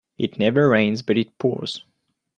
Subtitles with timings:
[0.17, 1.85] It never rains but it pours